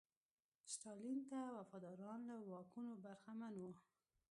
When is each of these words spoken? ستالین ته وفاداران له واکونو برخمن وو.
ستالین 0.73 1.19
ته 1.31 1.39
وفاداران 1.57 2.19
له 2.29 2.35
واکونو 2.49 2.93
برخمن 3.03 3.53
وو. 3.61 3.71